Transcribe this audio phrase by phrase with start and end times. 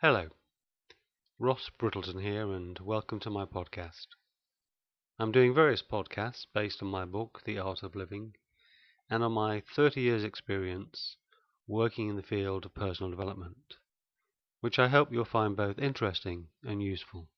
[0.00, 0.28] Hello,
[1.40, 4.06] Ross Brittleton here, and welcome to my podcast.
[5.18, 8.36] I'm doing various podcasts based on my book, The Art of Living,
[9.10, 11.16] and on my 30 years' experience
[11.66, 13.74] working in the field of personal development,
[14.60, 17.28] which I hope you'll find both interesting and useful.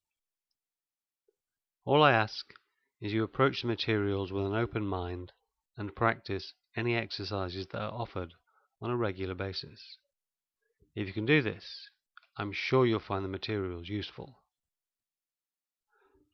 [1.87, 2.53] All I ask
[3.01, 5.33] is you approach the materials with an open mind
[5.79, 8.35] and practice any exercises that are offered
[8.83, 9.97] on a regular basis.
[10.95, 11.89] If you can do this,
[12.41, 14.39] I'm sure you'll find the materials useful.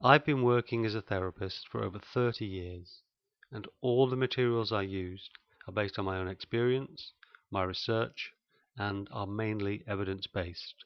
[0.00, 3.02] I've been working as a therapist for over 30 years,
[3.50, 5.30] and all the materials I used
[5.66, 7.12] are based on my own experience,
[7.50, 8.30] my research,
[8.78, 10.84] and are mainly evidence based.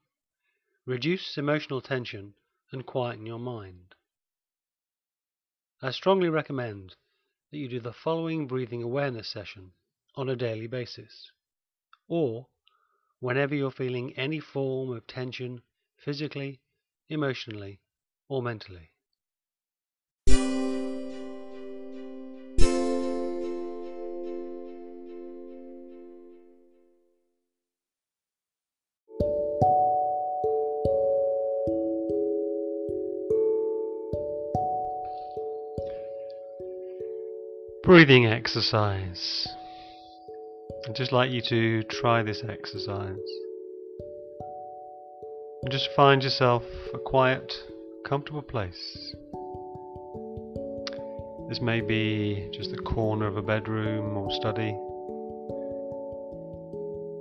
[0.86, 2.32] reduce emotional tension,
[2.70, 3.97] and quieten your mind.
[5.82, 6.94] I strongly recommend
[7.50, 9.72] that you do the following breathing awareness session
[10.14, 11.32] on a daily basis,
[12.06, 12.47] or
[13.18, 15.62] whenever you're feeling any form of tension
[15.97, 16.60] physically,
[17.08, 17.80] emotionally,
[18.28, 18.92] or mentally.
[37.88, 39.49] Breathing exercise.
[40.87, 43.16] I'd just like you to try this exercise.
[45.62, 47.50] And just find yourself a quiet,
[48.06, 49.15] comfortable place.
[51.48, 54.77] This may be just the corner of a bedroom or study.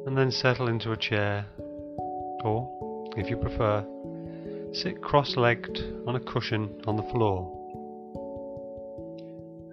[0.05, 1.45] And then settle into a chair,
[2.43, 3.85] or, if you prefer,
[4.73, 7.56] sit cross legged on a cushion on the floor.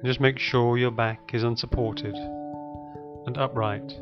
[0.04, 2.14] Just make sure your back is unsupported
[3.26, 3.94] and upright,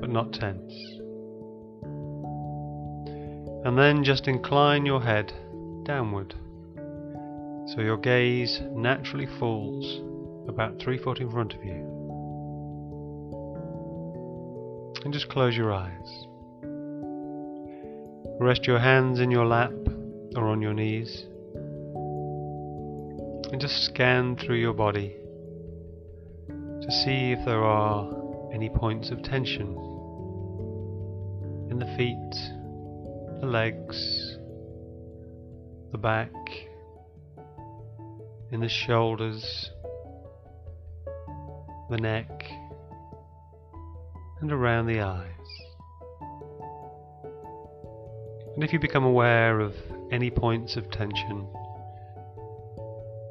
[0.00, 0.72] but not tense.
[3.64, 5.32] And then just incline your head
[5.84, 6.34] downward
[7.66, 10.00] so your gaze naturally falls
[10.48, 11.88] about three foot in front of you.
[15.04, 16.26] And just close your eyes.
[18.40, 19.72] Rest your hands in your lap
[20.34, 21.26] or on your knees
[23.52, 25.14] and just scan through your body
[26.48, 28.10] to see if there are
[28.50, 29.68] any points of tension
[31.70, 32.32] in the feet,
[33.40, 34.38] the legs,
[35.92, 36.32] the back,
[38.50, 39.70] in the shoulders,
[41.90, 42.44] the neck,
[44.40, 45.28] and around the eyes.
[48.54, 49.74] And if you become aware of
[50.10, 51.46] any points of tension,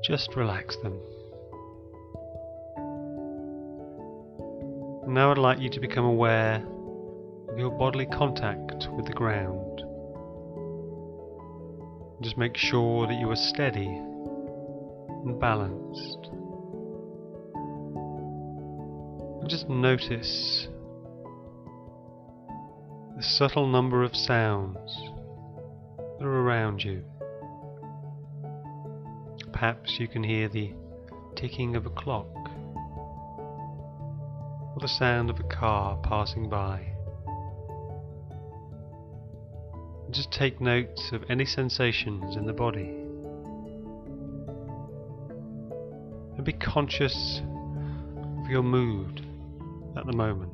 [0.04, 1.00] just relax them.
[5.08, 6.66] Now I'd like you to become aware
[7.50, 9.84] of your bodily contact with the ground.
[12.22, 16.30] Just make sure that you are steady and balanced.
[19.42, 20.68] And just notice
[23.18, 25.00] the the subtle number of sounds
[26.18, 27.04] that are around you.
[29.62, 30.74] Perhaps you can hear the
[31.36, 32.26] ticking of a clock
[34.74, 36.84] or the sound of a car passing by.
[40.10, 42.90] Just take notes of any sensations in the body.
[46.38, 47.42] And be conscious
[48.40, 49.24] of your mood
[49.96, 50.54] at the moment.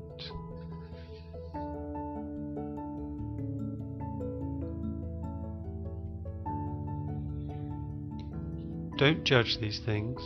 [8.97, 10.19] Don't judge these things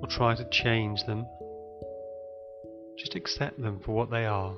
[0.00, 1.26] or try to change them.
[2.96, 4.54] Just accept them for what they are.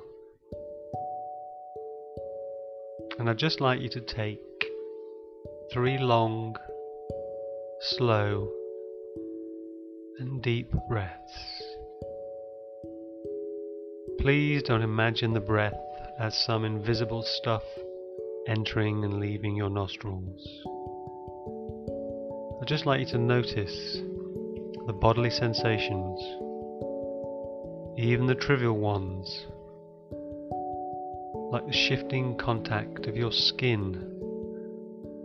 [3.18, 4.42] And I'd just like you to take
[5.72, 6.56] three long,
[7.80, 8.52] slow,
[10.18, 11.62] and deep breaths.
[14.20, 15.72] Please don't imagine the breath
[16.18, 17.62] as some invisible stuff
[18.46, 20.75] entering and leaving your nostrils.
[22.58, 23.98] I'd just like you to notice
[24.86, 26.18] the bodily sensations,
[27.98, 29.46] even the trivial ones,
[31.52, 34.02] like the shifting contact of your skin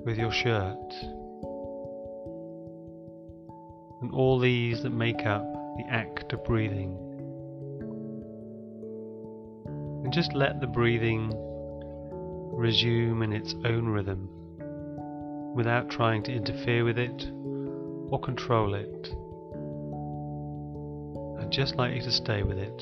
[0.03, 0.93] with your shirt,
[4.01, 5.45] and all these that make up
[5.77, 6.97] the act of breathing.
[10.03, 11.31] And just let the breathing
[12.51, 14.40] resume in its own rhythm
[15.53, 17.29] without trying to interfere with it
[18.09, 19.09] or control it.
[21.41, 22.77] I'd just like you to stay with it.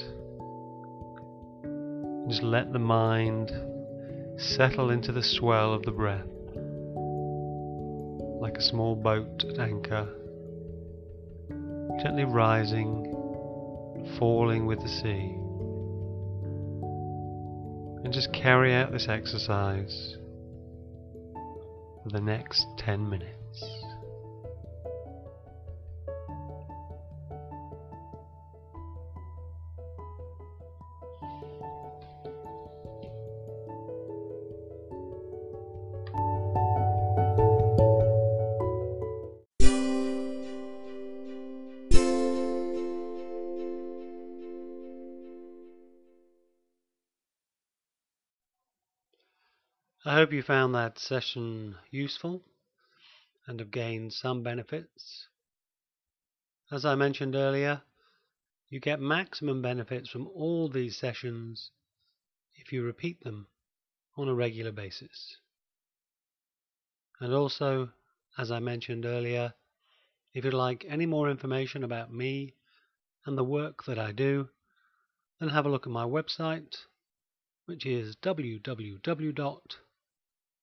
[2.30, 3.52] Just let the mind
[4.38, 6.28] settle into the swell of the breath,
[8.40, 10.08] like a small boat at anchor,
[12.04, 13.06] gently rising,
[14.20, 15.36] falling with the sea.
[18.04, 20.19] And just carry out this exercise
[22.10, 23.89] the next 10 minutes.
[50.20, 52.44] Hope you found that session useful
[53.48, 55.30] and have gained some benefits.
[56.70, 57.82] As I mentioned earlier,
[58.68, 61.72] you get maximum benefits from all these sessions
[62.56, 63.48] if you repeat them
[64.18, 65.38] on a regular basis.
[67.22, 67.90] And also,
[68.38, 69.54] as I mentioned earlier,
[70.34, 72.56] if you'd like any more information about me
[73.26, 74.50] and the work that I do,
[75.40, 76.76] then have a look at my website,
[77.68, 79.62] which is www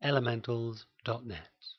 [0.00, 1.76] elementals.net.